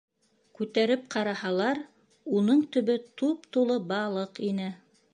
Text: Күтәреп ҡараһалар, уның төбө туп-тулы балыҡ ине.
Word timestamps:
Күтәреп 0.59 1.03
ҡараһалар, 1.15 1.83
уның 2.41 2.65
төбө 2.77 2.99
туп-тулы 3.23 3.81
балыҡ 3.95 4.47
ине. 4.53 4.77